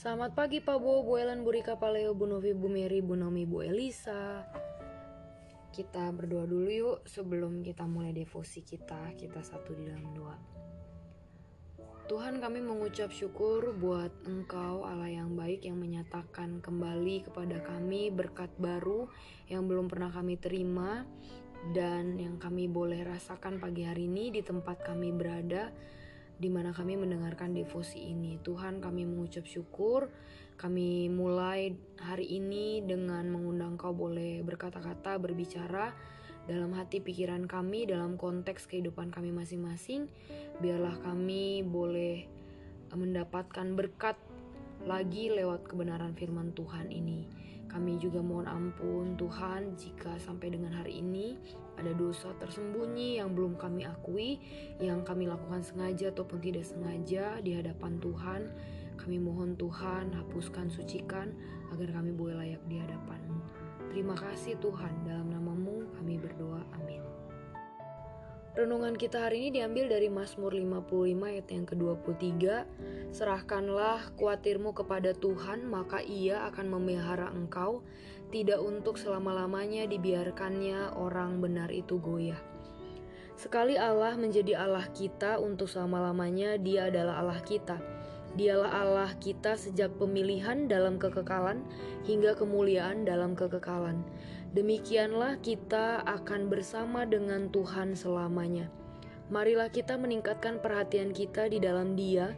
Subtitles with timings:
[0.00, 3.20] Selamat pagi Pak Bo, Bu Ellen, Bu Rika, Pak Leo, Bu Novi, Bu Mary, Bu
[3.20, 4.48] Nomi, Bu Elisa.
[5.76, 9.12] Kita berdoa dulu yuk sebelum kita mulai devosi kita.
[9.12, 10.40] Kita satu di dalam doa.
[12.08, 18.48] Tuhan kami mengucap syukur buat Engkau Allah yang baik yang menyatakan kembali kepada kami berkat
[18.56, 19.04] baru
[19.52, 21.04] yang belum pernah kami terima
[21.76, 25.68] dan yang kami boleh rasakan pagi hari ini di tempat kami berada
[26.40, 28.40] di mana kami mendengarkan devosi ini.
[28.40, 30.08] Tuhan kami mengucap syukur,
[30.56, 35.92] kami mulai hari ini dengan mengundang kau boleh berkata-kata, berbicara
[36.48, 40.08] dalam hati pikiran kami, dalam konteks kehidupan kami masing-masing.
[40.64, 42.24] Biarlah kami boleh
[42.90, 44.16] mendapatkan berkat
[44.88, 47.28] lagi lewat kebenaran firman Tuhan ini.
[47.70, 51.38] Kami juga mohon ampun Tuhan jika sampai dengan hari ini
[51.80, 54.36] ada dosa tersembunyi yang belum kami akui,
[54.80, 58.42] yang kami lakukan sengaja ataupun tidak sengaja di hadapan Tuhan.
[58.98, 61.32] Kami mohon Tuhan hapuskan, sucikan
[61.70, 63.40] agar kami boleh layak di hadapan-Mu.
[63.94, 66.49] Terima kasih Tuhan, dalam namamu kami berdoa.
[68.50, 70.90] Renungan kita hari ini diambil dari Mazmur 55
[71.22, 72.42] ayat yang ke-23.
[73.14, 77.86] Serahkanlah kuatirmu kepada Tuhan, maka ia akan memelihara engkau.
[78.34, 82.42] Tidak untuk selama-lamanya dibiarkannya orang benar itu goyah.
[83.38, 87.78] Sekali Allah menjadi Allah kita untuk selama-lamanya, dia adalah Allah kita.
[88.38, 91.66] Dialah Allah kita sejak pemilihan dalam kekekalan
[92.06, 94.06] hingga kemuliaan dalam kekekalan.
[94.54, 98.70] Demikianlah kita akan bersama dengan Tuhan selamanya.
[99.30, 102.34] Marilah kita meningkatkan perhatian kita di dalam Dia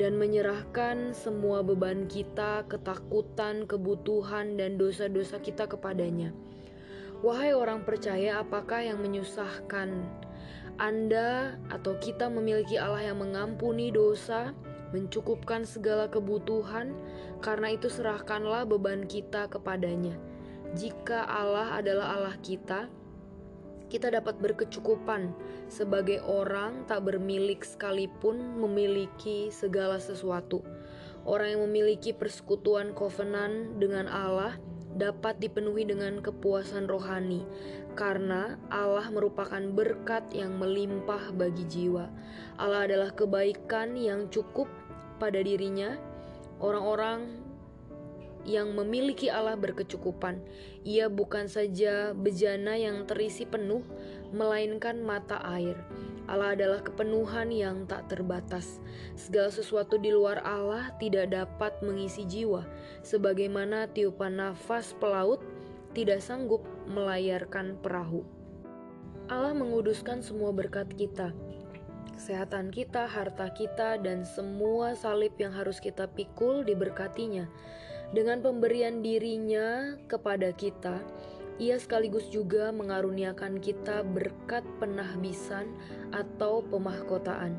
[0.00, 6.32] dan menyerahkan semua beban kita, ketakutan, kebutuhan, dan dosa-dosa kita kepadanya.
[7.20, 9.92] Wahai orang percaya, apakah yang menyusahkan
[10.80, 14.56] Anda atau kita memiliki Allah yang mengampuni dosa,
[14.90, 16.94] mencukupkan segala kebutuhan?
[17.40, 20.18] Karena itu, serahkanlah beban kita kepadanya
[20.70, 22.86] jika Allah adalah Allah kita,
[23.90, 25.34] kita dapat berkecukupan
[25.66, 30.62] sebagai orang tak bermilik sekalipun memiliki segala sesuatu.
[31.26, 34.62] Orang yang memiliki persekutuan kovenan dengan Allah
[34.94, 37.42] dapat dipenuhi dengan kepuasan rohani,
[37.98, 42.06] karena Allah merupakan berkat yang melimpah bagi jiwa.
[42.62, 44.70] Allah adalah kebaikan yang cukup
[45.20, 46.00] pada dirinya.
[46.56, 47.40] Orang-orang
[48.48, 50.40] yang memiliki Allah berkecukupan.
[50.84, 53.84] Ia bukan saja bejana yang terisi penuh,
[54.32, 55.76] melainkan mata air.
[56.30, 58.78] Allah adalah kepenuhan yang tak terbatas.
[59.18, 62.64] Segala sesuatu di luar Allah tidak dapat mengisi jiwa,
[63.02, 65.42] sebagaimana tiupan nafas pelaut
[65.90, 68.22] tidak sanggup melayarkan perahu.
[69.26, 71.34] Allah menguduskan semua berkat kita,
[72.20, 77.48] kesehatan kita, harta kita, dan semua salib yang harus kita pikul diberkatinya.
[78.12, 81.00] Dengan pemberian dirinya kepada kita,
[81.56, 85.72] ia sekaligus juga mengaruniakan kita berkat penahbisan
[86.12, 87.56] atau pemahkotaan.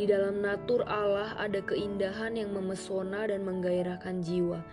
[0.00, 4.64] Di dalam natur Allah ada keindahan yang memesona dan menggairahkan jiwa.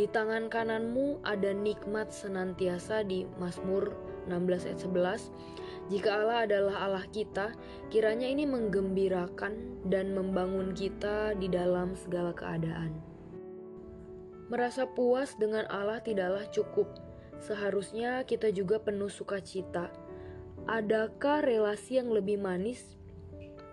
[0.00, 3.92] Di tangan kananmu ada nikmat senantiasa di Mazmur
[4.32, 5.67] 16 ayat 11.
[5.88, 7.56] Jika Allah adalah Allah kita,
[7.88, 12.92] kiranya ini menggembirakan dan membangun kita di dalam segala keadaan.
[14.52, 16.92] Merasa puas dengan Allah tidaklah cukup.
[17.40, 19.88] Seharusnya kita juga penuh sukacita.
[20.68, 22.84] Adakah relasi yang lebih manis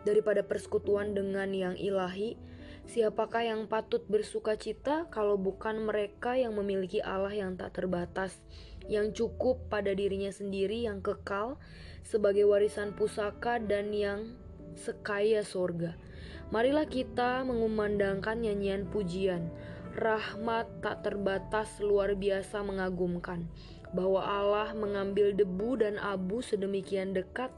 [0.07, 2.39] daripada persekutuan dengan yang ilahi?
[2.85, 8.39] Siapakah yang patut bersukacita kalau bukan mereka yang memiliki Allah yang tak terbatas,
[8.85, 11.57] yang cukup pada dirinya sendiri, yang kekal
[12.05, 14.37] sebagai warisan pusaka, dan yang
[14.77, 15.97] sekaya sorga?
[16.53, 19.49] Marilah kita mengumandangkan nyanyian pujian
[19.97, 23.49] rahmat tak terbatas luar biasa mengagumkan,
[23.95, 27.49] bahwa Allah mengambil debu dan abu sedemikian dekat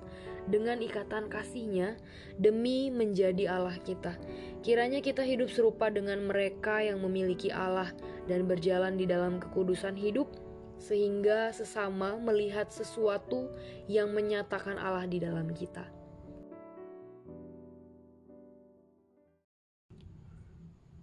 [0.47, 1.99] dengan ikatan kasihnya
[2.39, 4.15] demi menjadi Allah kita.
[4.63, 7.91] Kiranya kita hidup serupa dengan mereka yang memiliki Allah
[8.31, 10.31] dan berjalan di dalam kekudusan hidup,
[10.77, 13.49] sehingga sesama melihat sesuatu
[13.89, 15.97] yang menyatakan Allah di dalam kita.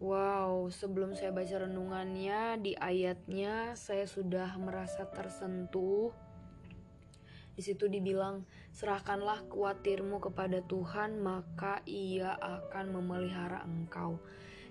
[0.05, 6.13] Wow, sebelum saya baca renungannya di ayatnya saya sudah merasa tersentuh.
[7.57, 8.45] Di situ dibilang,
[8.75, 14.21] "Serahkanlah kuatirmu kepada Tuhan, maka Ia akan memelihara engkau."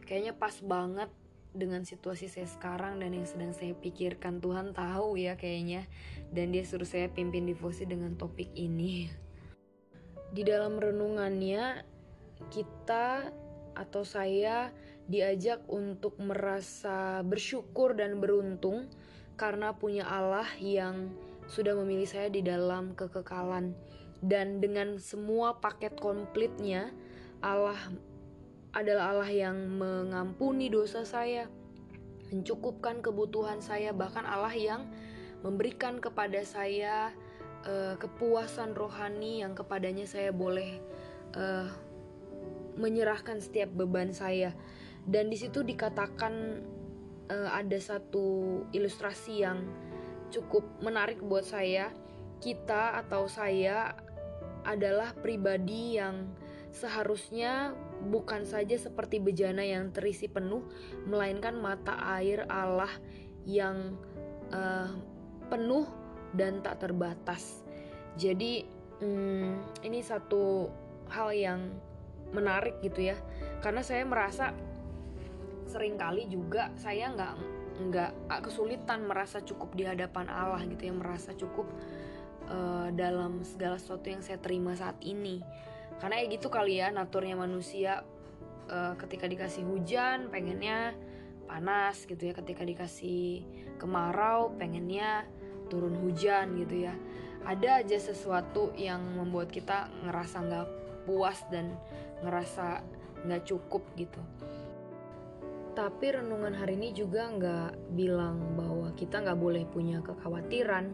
[0.05, 1.09] Kayaknya pas banget
[1.53, 4.41] dengan situasi saya sekarang dan yang sedang saya pikirkan.
[4.41, 5.85] Tuhan tahu ya kayaknya
[6.33, 9.07] dan dia suruh saya pimpin devosi dengan topik ini.
[10.33, 11.85] Di dalam renungannya
[12.49, 13.29] kita
[13.77, 14.73] atau saya
[15.05, 18.89] diajak untuk merasa bersyukur dan beruntung
[19.37, 21.13] karena punya Allah yang
[21.49, 23.75] sudah memilih saya di dalam kekekalan
[24.23, 26.95] dan dengan semua paket komplitnya
[27.43, 27.75] Allah
[28.73, 31.45] adalah Allah yang mengampuni dosa saya
[32.33, 34.89] mencukupkan kebutuhan saya bahkan Allah yang
[35.45, 37.13] memberikan kepada saya
[37.69, 40.81] uh, kepuasan rohani yang kepadanya saya boleh
[41.37, 41.69] uh,
[42.79, 44.55] menyerahkan setiap beban saya.
[45.03, 46.63] Dan di situ dikatakan
[47.29, 49.67] uh, ada satu ilustrasi yang
[50.33, 51.91] cukup menarik buat saya.
[52.41, 53.95] Kita atau saya
[54.63, 56.27] adalah pribadi yang
[56.71, 60.67] seharusnya bukan saja seperti bejana yang terisi penuh
[61.07, 62.91] melainkan mata air Allah
[63.47, 63.95] yang
[64.51, 64.91] uh,
[65.47, 65.87] penuh
[66.35, 67.63] dan tak terbatas.
[68.19, 68.65] Jadi
[69.01, 70.69] hmm, ini satu
[71.09, 71.61] hal yang
[72.33, 73.17] menarik gitu ya.
[73.61, 74.51] Karena saya merasa
[75.69, 77.35] sering kali juga saya nggak
[77.73, 78.11] nggak
[78.45, 80.93] kesulitan merasa cukup di hadapan Allah gitu ya.
[80.93, 81.67] Merasa cukup
[82.49, 85.41] uh, dalam segala sesuatu yang saya terima saat ini
[86.01, 88.05] karena ya gitu kali ya naturnya manusia
[88.69, 90.95] uh, ketika dikasih hujan pengennya
[91.45, 93.43] panas gitu ya ketika dikasih
[93.77, 95.27] kemarau pengennya
[95.67, 96.95] turun hujan gitu ya
[97.43, 100.67] ada aja sesuatu yang membuat kita ngerasa nggak
[101.03, 101.75] puas dan
[102.23, 102.83] ngerasa
[103.27, 104.21] nggak cukup gitu.
[105.73, 110.93] Tapi renungan hari ini juga nggak bilang bahwa kita nggak boleh punya kekhawatiran,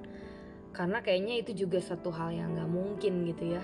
[0.72, 3.63] karena kayaknya itu juga satu hal yang nggak mungkin gitu ya.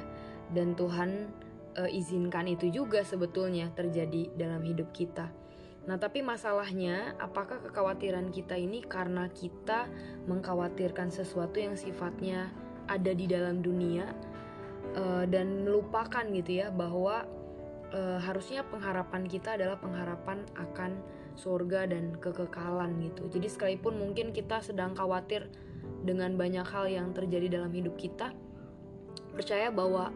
[0.53, 1.31] Dan Tuhan
[1.73, 5.31] e, izinkan itu juga sebetulnya terjadi dalam hidup kita.
[5.85, 9.85] Nah, tapi masalahnya, apakah kekhawatiran kita ini karena kita
[10.25, 12.49] mengkhawatirkan sesuatu yang sifatnya
[12.89, 14.09] ada di dalam dunia
[14.97, 17.25] uh, dan melupakan gitu ya bahwa
[17.93, 20.97] uh, harusnya pengharapan kita adalah pengharapan akan
[21.37, 23.29] surga dan kekekalan gitu.
[23.29, 25.51] Jadi sekalipun mungkin kita sedang khawatir
[26.01, 28.33] dengan banyak hal yang terjadi dalam hidup kita,
[29.37, 30.09] percaya bahwa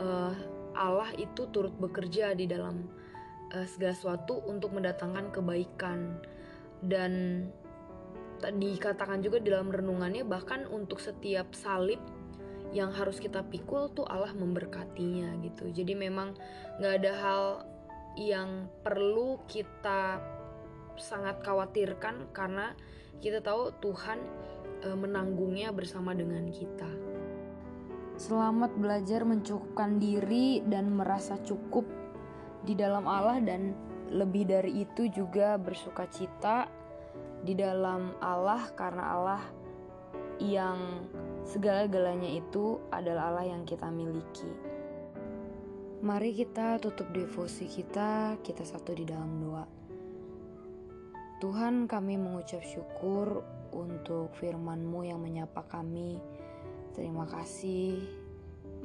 [0.00, 0.32] uh,
[0.76, 2.84] Allah itu turut bekerja di dalam
[3.52, 6.20] uh, segala sesuatu untuk mendatangkan kebaikan
[6.84, 7.12] dan
[8.36, 11.96] dikatakan juga dalam renungannya bahkan untuk setiap salib
[12.76, 16.36] yang harus kita pikul tuh Allah memberkatinya gitu jadi memang
[16.76, 17.44] nggak ada hal
[18.20, 20.20] yang perlu kita
[20.96, 22.72] sangat khawatirkan karena
[23.20, 24.18] kita tahu Tuhan
[24.84, 26.88] e, menanggungnya bersama dengan kita.
[28.16, 31.84] Selamat belajar mencukupkan diri dan merasa cukup
[32.64, 33.76] di dalam Allah dan
[34.08, 36.66] lebih dari itu juga bersuka cita
[37.44, 39.42] di dalam Allah karena Allah
[40.40, 40.80] yang
[41.46, 44.50] Segala-galanya itu adalah Allah yang kita miliki.
[46.02, 49.62] Mari kita tutup devosi kita, kita satu di dalam doa.
[51.38, 56.18] Tuhan kami mengucap syukur untuk firman-Mu yang menyapa kami.
[56.96, 58.00] Terima kasih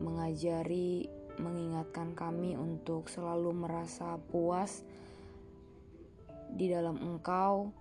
[0.03, 1.07] mengajari,
[1.39, 4.83] mengingatkan kami untuk selalu merasa puas
[6.51, 7.71] di dalam Engkau.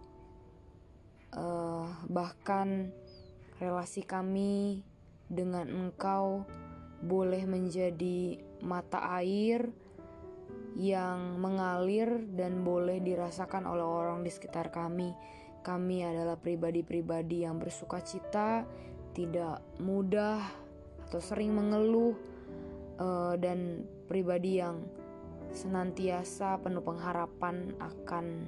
[1.34, 2.94] Uh, bahkan
[3.58, 4.86] relasi kami
[5.26, 6.46] dengan Engkau
[7.02, 9.66] boleh menjadi mata air
[10.78, 15.10] yang mengalir dan boleh dirasakan oleh orang di sekitar kami.
[15.60, 18.64] Kami adalah pribadi-pribadi yang bersuka cita,
[19.20, 20.40] tidak mudah
[21.04, 22.16] atau sering mengeluh,
[22.96, 24.80] uh, dan pribadi yang
[25.50, 28.46] senantiasa penuh pengharapan akan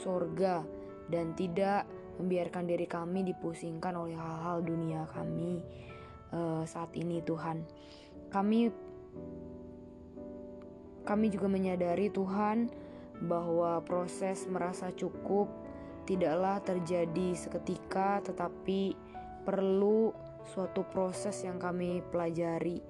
[0.00, 0.64] surga
[1.12, 1.84] dan tidak
[2.16, 5.60] membiarkan diri kami dipusingkan oleh hal-hal dunia kami
[6.32, 7.62] uh, saat ini Tuhan.
[8.32, 8.72] Kami
[11.06, 12.66] kami juga menyadari Tuhan
[13.22, 15.46] bahwa proses merasa cukup
[16.08, 19.05] tidaklah terjadi seketika tetapi
[19.46, 20.10] perlu
[20.50, 22.82] suatu proses yang kami pelajari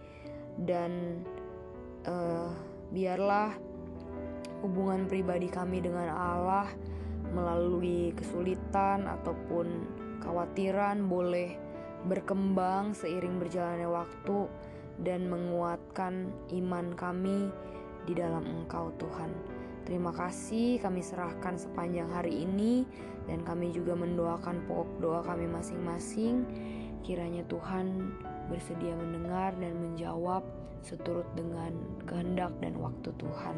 [0.57, 1.21] dan
[2.09, 2.49] uh,
[2.89, 3.53] biarlah
[4.65, 6.69] hubungan pribadi kami dengan Allah
[7.37, 9.67] melalui kesulitan ataupun
[10.25, 11.61] khawatiran boleh
[12.09, 14.49] berkembang seiring berjalannya waktu
[15.03, 17.53] dan menguatkan iman kami
[18.09, 19.56] di dalam Engkau Tuhan.
[19.87, 22.83] Terima kasih kami serahkan sepanjang hari ini
[23.31, 26.43] dan kami juga mendoakan pokok doa kami masing-masing.
[27.07, 28.11] Kiranya Tuhan
[28.51, 30.43] bersedia mendengar dan menjawab
[30.83, 31.71] seturut dengan
[32.03, 33.57] kehendak dan waktu Tuhan.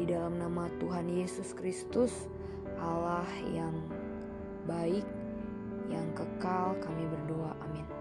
[0.00, 2.32] Di dalam nama Tuhan Yesus Kristus,
[2.80, 3.76] Allah yang
[4.64, 5.04] baik,
[5.92, 7.52] yang kekal, kami berdoa.
[7.60, 7.91] Amin.